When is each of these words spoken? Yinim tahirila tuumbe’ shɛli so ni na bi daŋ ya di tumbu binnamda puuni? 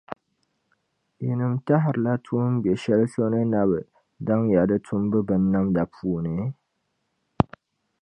Yinim 1.23 1.53
tahirila 1.65 2.13
tuumbe’ 2.25 2.71
shɛli 2.81 3.05
so 3.13 3.23
ni 3.33 3.41
na 3.53 3.61
bi 3.69 3.79
daŋ 4.25 4.41
ya 4.53 4.61
di 4.69 4.77
tumbu 4.87 5.17
binnamda 5.27 5.83
puuni? 5.93 6.35